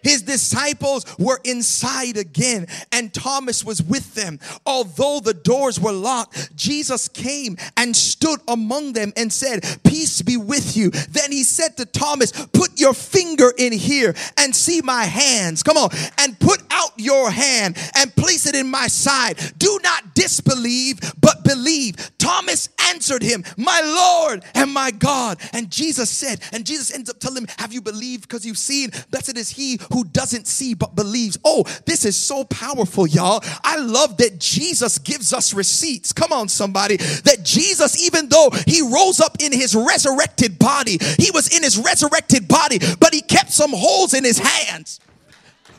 [0.07, 4.39] his disciples were inside again, and Thomas was with them.
[4.65, 10.37] Although the doors were locked, Jesus came and stood among them and said, Peace be
[10.37, 10.91] with you.
[10.91, 15.61] Then he said to Thomas, Put your finger in here and see my hands.
[15.61, 19.37] Come on, and put out your hand and place it in my side.
[19.57, 22.11] Do not disbelieve, but believe.
[22.17, 25.39] Thomas answered him, My Lord and my God.
[25.51, 28.91] And Jesus said, and Jesus ends up telling him, Have you believed because you've seen?
[29.09, 31.37] Blessed is he who doesn't see but believes.
[31.43, 33.43] Oh, this is so powerful, y'all.
[33.63, 36.13] I love that Jesus gives us receipts.
[36.13, 36.97] Come on, somebody.
[36.97, 41.77] That Jesus, even though he rose up in his resurrected body, he was in his
[41.77, 44.99] resurrected body, but he kept some holes in his hands.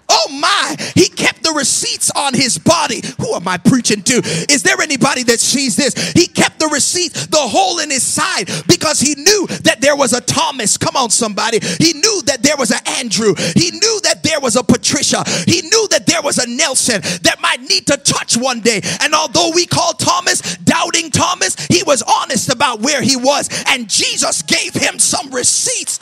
[0.09, 1.28] Oh my, he kept
[1.59, 3.03] receipts on his body.
[3.21, 4.23] Who am I preaching to?
[4.49, 6.13] Is there anybody that sees this?
[6.13, 10.13] He kept the receipt, the hole in his side, because he knew that there was
[10.13, 10.77] a Thomas.
[10.79, 11.59] Come on, somebody.
[11.61, 13.35] He knew that there was an Andrew.
[13.55, 15.25] He knew that there was a Patricia.
[15.47, 18.81] He knew that there was a Nelson that might need to touch one day.
[19.01, 23.49] And although we call Thomas doubting Thomas, he was honest about where he was.
[23.67, 25.99] And Jesus gave him some receipts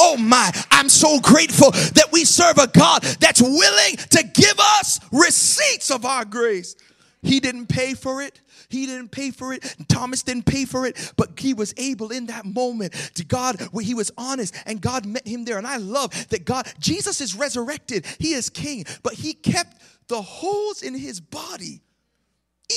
[0.00, 5.00] Oh my, I'm so grateful that we serve a God that's willing to give us
[5.12, 6.76] receipts of our grace.
[7.22, 8.40] He didn't pay for it.
[8.68, 9.76] He didn't pay for it.
[9.88, 13.84] Thomas didn't pay for it, but he was able in that moment to God where
[13.84, 15.58] he was honest and God met him there.
[15.58, 18.06] And I love that God, Jesus is resurrected.
[18.18, 21.82] He is king, but he kept the holes in his body,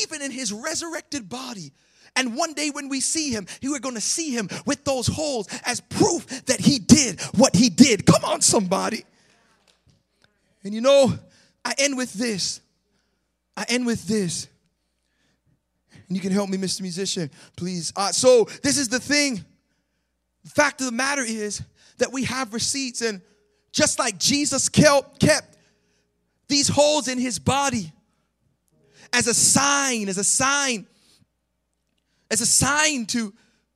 [0.03, 1.73] even in his resurrected body
[2.15, 5.47] and one day when we see him, we're going to see him with those holes
[5.65, 8.05] as proof that he did what he did.
[8.05, 9.03] Come on, somebody.
[10.63, 11.13] And you know,
[11.63, 12.61] I end with this.
[13.55, 14.47] I end with this.
[16.07, 16.81] And you can help me, Mr.
[16.81, 17.93] Musician, please.
[17.95, 19.43] Uh, so, this is the thing.
[20.43, 21.61] The fact of the matter is
[21.97, 23.21] that we have receipts, and
[23.71, 25.57] just like Jesus kept
[26.47, 27.91] these holes in his body
[29.13, 30.87] as a sign, as a sign
[32.31, 33.33] as a sign to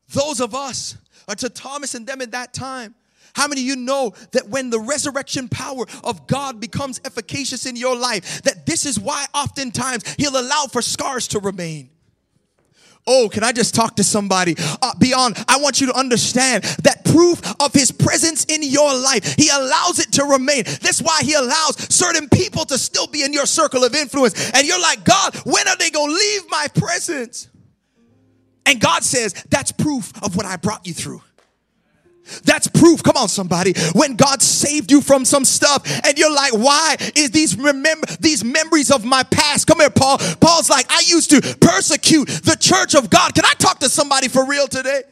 [0.09, 2.95] those of us, or to Thomas and them at that time.
[3.33, 7.75] How many of you know that when the resurrection power of God becomes efficacious in
[7.75, 11.89] your life, that this is why oftentimes He'll allow for scars to remain?
[13.05, 14.55] Oh, can I just talk to somebody?
[14.81, 19.35] Uh, beyond, I want you to understand that proof of his presence in your life,
[19.35, 20.63] he allows it to remain.
[20.63, 24.51] That's why he allows certain people to still be in your circle of influence.
[24.51, 27.49] And you're like, God, when are they going to leave my presence?
[28.65, 31.21] And God says, that's proof of what I brought you through.
[32.45, 33.04] That's proof.
[33.04, 33.73] Come on, somebody.
[33.93, 38.43] When God saved you from some stuff, and you're like, why is these remember these
[38.43, 39.67] memories of my past?
[39.67, 40.17] Come here, Paul.
[40.39, 43.36] Paul's like, I used to persecute the church of God.
[43.36, 45.04] Can I talk to somebody for real today?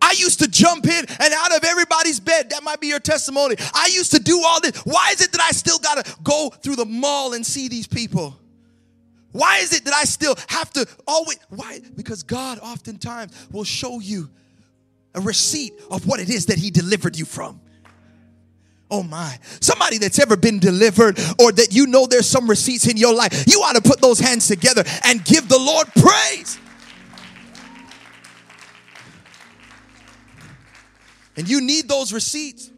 [0.00, 2.50] I used to jump in and out of everybody's bed.
[2.50, 3.56] That might be your testimony.
[3.74, 4.76] I used to do all this.
[4.84, 8.38] Why is it that I still gotta go through the mall and see these people?
[9.36, 11.38] Why is it that I still have to always?
[11.50, 11.80] Why?
[11.94, 14.30] Because God oftentimes will show you
[15.14, 17.60] a receipt of what it is that He delivered you from.
[18.90, 19.38] Oh my.
[19.60, 23.44] Somebody that's ever been delivered or that you know there's some receipts in your life,
[23.46, 26.58] you ought to put those hands together and give the Lord praise.
[31.36, 32.70] And you need those receipts.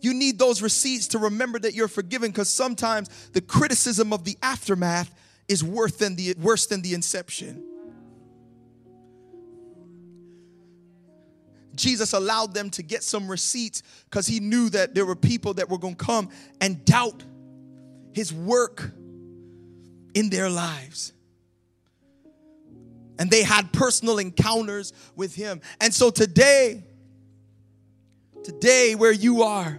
[0.00, 4.36] You need those receipts to remember that you're forgiven because sometimes the criticism of the
[4.42, 5.14] aftermath
[5.48, 7.64] is worse than the, worse than the inception.
[11.74, 15.68] Jesus allowed them to get some receipts because he knew that there were people that
[15.68, 16.30] were going to come
[16.60, 17.22] and doubt
[18.12, 18.92] his work
[20.14, 21.12] in their lives.
[23.18, 25.60] And they had personal encounters with him.
[25.80, 26.82] And so today,
[28.42, 29.78] today, where you are,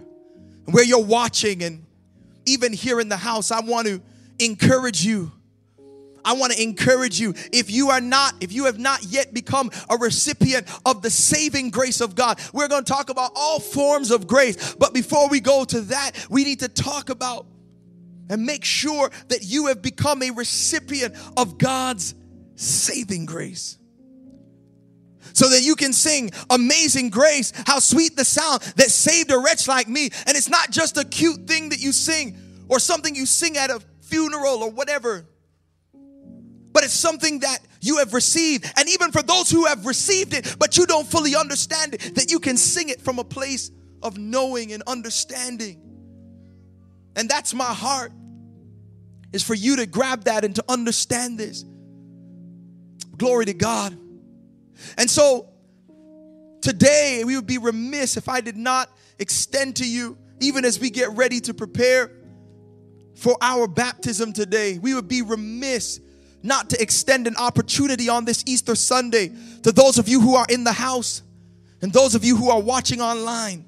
[0.66, 1.84] where you're watching, and
[2.46, 4.00] even here in the house, I want to
[4.38, 5.32] encourage you.
[6.24, 9.70] I want to encourage you if you are not, if you have not yet become
[9.90, 14.10] a recipient of the saving grace of God, we're going to talk about all forms
[14.10, 14.74] of grace.
[14.74, 17.46] But before we go to that, we need to talk about
[18.30, 22.14] and make sure that you have become a recipient of God's
[22.54, 23.78] saving grace.
[25.34, 29.68] So that you can sing Amazing Grace, how sweet the sound that saved a wretch
[29.68, 30.10] like me.
[30.26, 32.36] And it's not just a cute thing that you sing
[32.68, 35.26] or something you sing at a funeral or whatever,
[36.72, 38.70] but it's something that you have received.
[38.76, 42.30] And even for those who have received it, but you don't fully understand it, that
[42.30, 43.70] you can sing it from a place
[44.02, 45.80] of knowing and understanding.
[47.14, 48.12] And that's my heart,
[49.32, 51.64] is for you to grab that and to understand this.
[53.16, 53.98] Glory to God.
[54.98, 55.48] And so
[56.60, 60.90] today, we would be remiss if I did not extend to you, even as we
[60.90, 62.10] get ready to prepare
[63.14, 66.00] for our baptism today, we would be remiss
[66.42, 69.30] not to extend an opportunity on this Easter Sunday
[69.62, 71.22] to those of you who are in the house
[71.82, 73.64] and those of you who are watching online.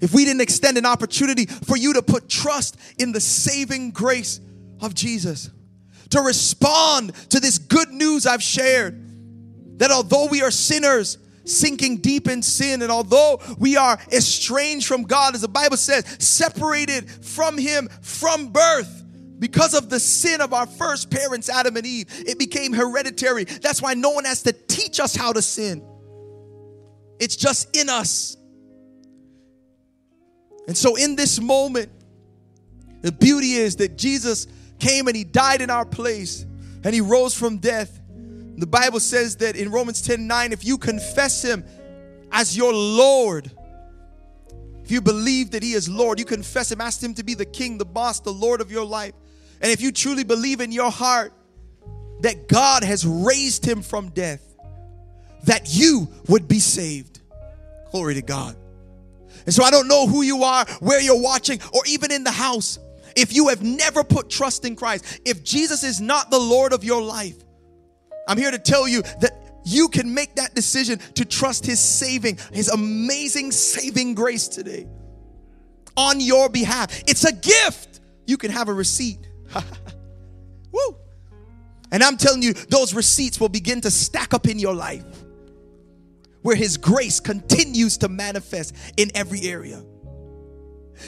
[0.00, 4.40] If we didn't extend an opportunity for you to put trust in the saving grace
[4.80, 5.50] of Jesus,
[6.10, 9.03] to respond to this good news I've shared
[9.78, 15.02] that although we are sinners, sinking deep in sin, and although we are estranged from
[15.02, 19.02] God, as the Bible says, separated from Him from birth,
[19.38, 23.44] because of the sin of our first parents, Adam and Eve, it became hereditary.
[23.44, 25.84] That's why no one has to teach us how to sin,
[27.18, 28.36] it's just in us.
[30.66, 31.90] And so, in this moment,
[33.02, 34.46] the beauty is that Jesus
[34.78, 36.46] came and he died in our place
[36.84, 38.00] and he rose from death.
[38.56, 41.64] The Bible says that in Romans 10 9, if you confess him
[42.30, 43.50] as your Lord,
[44.82, 47.44] if you believe that he is Lord, you confess him, ask him to be the
[47.44, 49.14] king, the boss, the Lord of your life.
[49.60, 51.32] And if you truly believe in your heart
[52.20, 54.42] that God has raised him from death,
[55.44, 57.20] that you would be saved.
[57.90, 58.56] Glory to God.
[59.46, 62.30] And so I don't know who you are, where you're watching, or even in the
[62.30, 62.78] house
[63.16, 66.84] if you have never put trust in Christ, if Jesus is not the Lord of
[66.84, 67.43] your life,
[68.26, 69.32] I'm here to tell you that
[69.64, 74.86] you can make that decision to trust His saving, His amazing saving grace today
[75.96, 77.02] on your behalf.
[77.06, 78.00] It's a gift.
[78.26, 79.18] You can have a receipt.
[80.72, 80.96] Woo.
[81.92, 85.04] And I'm telling you, those receipts will begin to stack up in your life
[86.42, 89.82] where His grace continues to manifest in every area.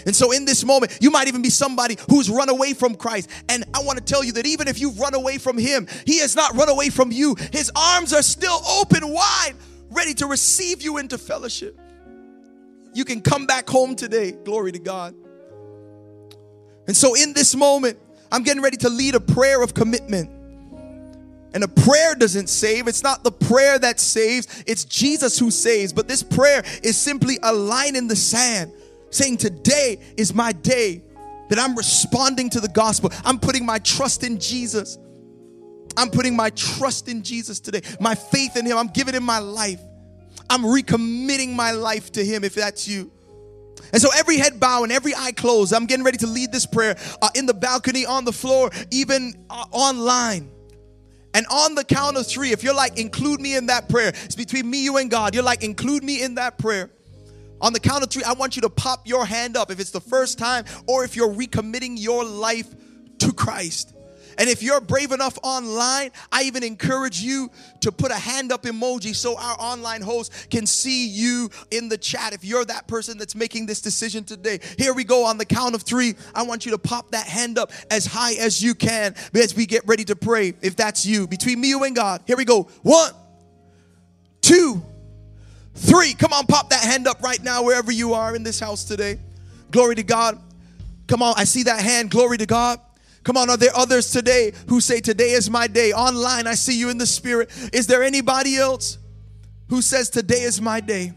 [0.04, 3.30] And so, in this moment, you might even be somebody who's run away from Christ.
[3.48, 6.18] And I want to tell you that even if you've run away from Him, He
[6.20, 7.36] has not run away from you.
[7.52, 9.54] His arms are still open wide,
[9.90, 11.78] ready to receive you into fellowship.
[12.94, 14.32] You can come back home today.
[14.32, 15.14] Glory to God.
[16.86, 17.98] And so, in this moment,
[18.30, 20.30] I'm getting ready to lead a prayer of commitment.
[21.54, 22.86] And a prayer doesn't save.
[22.86, 25.92] It's not the prayer that saves, it's Jesus who saves.
[25.92, 28.72] But this prayer is simply a line in the sand
[29.10, 31.02] saying, Today is my day
[31.48, 33.10] that I'm responding to the gospel.
[33.24, 34.98] I'm putting my trust in Jesus.
[35.96, 38.76] I'm putting my trust in Jesus today, my faith in Him.
[38.76, 39.80] I'm giving Him my life.
[40.50, 43.10] I'm recommitting my life to Him if that's you.
[43.92, 46.66] And so every head bow and every eye closed, I'm getting ready to lead this
[46.66, 50.50] prayer uh, in the balcony, on the floor, even uh, online.
[51.34, 54.34] And on the count of three, if you're like, include me in that prayer, it's
[54.34, 55.34] between me, you, and God.
[55.34, 56.90] You're like, include me in that prayer.
[57.60, 59.90] On the count of three, I want you to pop your hand up if it's
[59.90, 62.74] the first time or if you're recommitting your life
[63.18, 63.96] to Christ.
[64.38, 67.50] And if you're brave enough online, I even encourage you
[67.80, 71.96] to put a hand up emoji so our online host can see you in the
[71.96, 74.60] chat if you're that person that's making this decision today.
[74.78, 76.14] Here we go on the count of three.
[76.34, 79.64] I want you to pop that hand up as high as you can as we
[79.66, 80.52] get ready to pray.
[80.60, 82.22] If that's you, between me and God.
[82.26, 82.64] Here we go.
[82.82, 83.12] One,
[84.40, 84.82] two,
[85.76, 88.84] Three, come on, pop that hand up right now, wherever you are in this house
[88.84, 89.18] today.
[89.70, 90.40] Glory to God.
[91.06, 92.10] Come on, I see that hand.
[92.10, 92.80] Glory to God.
[93.22, 95.92] Come on, are there others today who say, Today is my day?
[95.92, 97.50] Online, I see you in the spirit.
[97.72, 98.98] Is there anybody else
[99.68, 101.12] who says, Today is my day?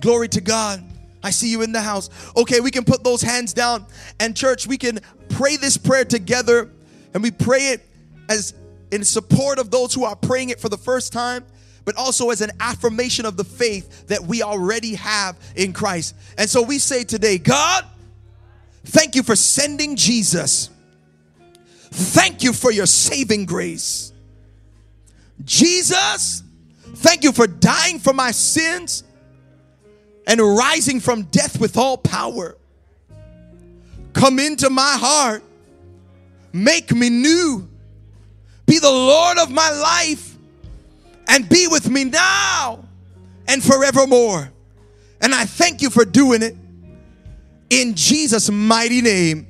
[0.00, 0.84] Glory to God.
[1.22, 2.10] I see you in the house.
[2.36, 3.86] Okay, we can put those hands down.
[4.20, 6.70] And, church, we can pray this prayer together.
[7.14, 7.88] And we pray it
[8.28, 8.54] as
[8.90, 11.44] in support of those who are praying it for the first time,
[11.84, 16.14] but also as an affirmation of the faith that we already have in Christ.
[16.38, 17.84] And so we say today, God,
[18.84, 20.70] thank you for sending Jesus.
[21.90, 24.12] Thank you for your saving grace.
[25.44, 26.42] Jesus,
[26.96, 29.04] thank you for dying for my sins
[30.26, 32.56] and rising from death with all power.
[34.12, 35.42] Come into my heart,
[36.52, 37.68] make me new,
[38.66, 40.31] be the Lord of my life,
[41.32, 42.84] and be with me now
[43.48, 44.52] and forevermore.
[45.20, 46.56] And I thank you for doing it
[47.70, 49.46] in Jesus' mighty name.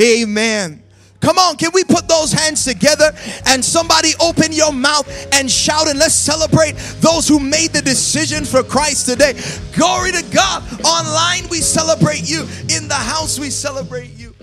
[0.00, 0.82] Amen.
[1.20, 3.10] Come on, can we put those hands together
[3.46, 8.44] and somebody open your mouth and shout and let's celebrate those who made the decision
[8.44, 9.32] for Christ today.
[9.74, 10.62] Glory to God.
[10.84, 12.42] Online, we celebrate you.
[12.76, 14.34] In the house, we celebrate you.